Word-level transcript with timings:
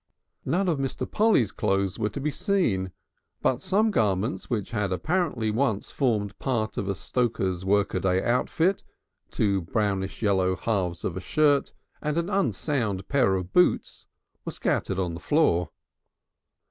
None 0.45 0.67
of 0.67 0.79
Mr. 0.79 1.05
Polly's 1.07 1.51
clothes 1.51 1.99
were 1.99 2.09
to 2.09 2.19
be 2.19 2.31
seen, 2.31 2.91
but 3.43 3.61
some 3.61 3.91
garments 3.91 4.49
which 4.49 4.71
had 4.71 4.91
apparently 4.91 5.51
once 5.51 5.91
formed 5.91 6.39
part 6.39 6.75
of 6.75 6.89
a 6.89 6.95
stoker's 6.95 7.63
workaday 7.63 8.23
outfit, 8.25 8.81
two 9.29 9.61
brownish 9.61 10.23
yellow 10.23 10.55
halves 10.55 11.03
of 11.05 11.15
a 11.15 11.21
shirt, 11.21 11.71
and 12.01 12.17
an 12.17 12.31
unsound 12.31 13.07
pair 13.09 13.35
of 13.35 13.53
boots 13.53 14.07
were 14.43 14.51
scattered 14.51 14.97
on 14.97 15.13
the 15.13 15.19
floor. 15.19 15.69